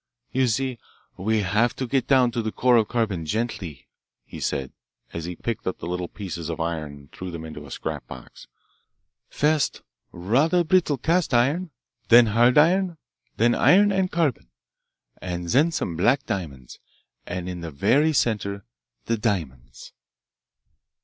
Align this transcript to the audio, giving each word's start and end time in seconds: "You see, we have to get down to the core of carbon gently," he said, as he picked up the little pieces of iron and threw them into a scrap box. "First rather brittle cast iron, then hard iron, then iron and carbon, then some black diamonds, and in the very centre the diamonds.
"You 0.31 0.47
see, 0.47 0.79
we 1.15 1.41
have 1.41 1.75
to 1.75 1.85
get 1.85 2.07
down 2.07 2.31
to 2.31 2.41
the 2.41 2.51
core 2.51 2.75
of 2.77 2.87
carbon 2.87 3.23
gently," 3.23 3.87
he 4.25 4.39
said, 4.39 4.71
as 5.13 5.25
he 5.25 5.35
picked 5.35 5.67
up 5.67 5.77
the 5.77 5.85
little 5.85 6.07
pieces 6.07 6.49
of 6.49 6.59
iron 6.59 6.91
and 6.93 7.11
threw 7.11 7.29
them 7.29 7.45
into 7.45 7.67
a 7.67 7.69
scrap 7.69 8.07
box. 8.07 8.47
"First 9.29 9.83
rather 10.11 10.63
brittle 10.63 10.97
cast 10.97 11.35
iron, 11.35 11.69
then 12.07 12.25
hard 12.25 12.57
iron, 12.57 12.97
then 13.37 13.53
iron 13.53 13.91
and 13.91 14.11
carbon, 14.11 14.49
then 15.21 15.69
some 15.71 15.95
black 15.95 16.25
diamonds, 16.25 16.79
and 17.27 17.47
in 17.47 17.61
the 17.61 17.69
very 17.69 18.11
centre 18.11 18.65
the 19.05 19.19
diamonds. 19.19 19.93